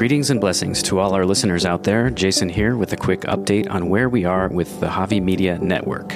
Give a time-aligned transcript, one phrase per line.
[0.00, 2.08] Greetings and blessings to all our listeners out there.
[2.08, 6.14] Jason here with a quick update on where we are with the Javi Media Network.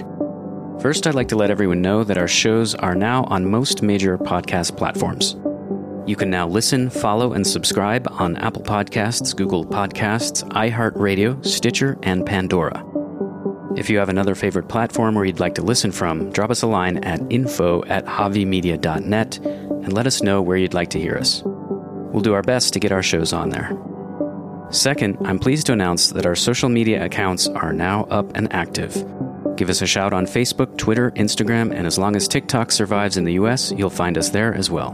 [0.81, 4.17] First, I'd like to let everyone know that our shows are now on most major
[4.17, 5.37] podcast platforms.
[6.09, 12.25] You can now listen, follow, and subscribe on Apple Podcasts, Google Podcasts, iHeartRadio, Stitcher, and
[12.25, 12.83] Pandora.
[13.77, 16.67] If you have another favorite platform where you'd like to listen from, drop us a
[16.67, 21.45] line at info at javimedia.net and let us know where you'd like to hear us.
[22.15, 23.77] We'll do our best to get our shows on there.
[24.71, 28.95] Second, I'm pleased to announce that our social media accounts are now up and active.
[29.57, 33.25] Give us a shout on Facebook, Twitter, Instagram, and as long as TikTok survives in
[33.25, 34.93] the US, you'll find us there as well.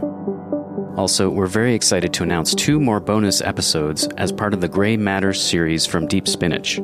[0.97, 4.97] Also, we're very excited to announce two more bonus episodes as part of the Gray
[4.97, 6.79] Matters series from Deep Spinach.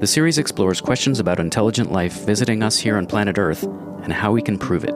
[0.00, 4.32] The series explores questions about intelligent life visiting us here on planet Earth and how
[4.32, 4.94] we can prove it.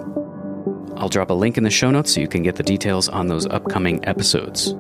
[1.01, 3.27] I'll drop a link in the show notes so you can get the details on
[3.27, 4.73] those upcoming episodes.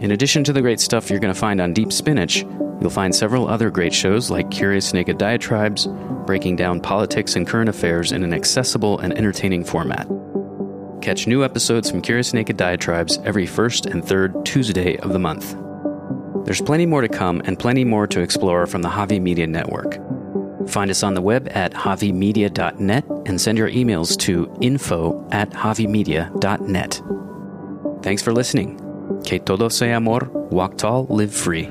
[0.00, 2.40] In addition to the great stuff you're going to find on Deep Spinach,
[2.80, 5.86] you'll find several other great shows like Curious Naked Diatribes,
[6.24, 10.08] breaking down politics and current affairs in an accessible and entertaining format.
[11.02, 15.54] Catch new episodes from Curious Naked Diatribes every first and third Tuesday of the month.
[16.46, 19.98] There's plenty more to come and plenty more to explore from the Javi Media Network.
[20.68, 27.02] Find us on the web at javimedia.net and send your emails to info at javimedia.net.
[28.02, 28.80] Thanks for listening.
[29.24, 31.68] Que todo sea amor, walk tall, live free.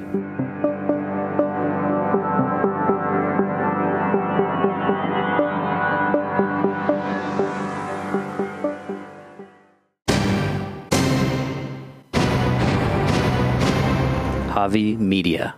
[14.63, 15.55] Javi Media.